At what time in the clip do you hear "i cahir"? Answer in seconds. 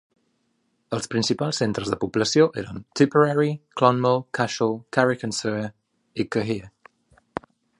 6.25-6.61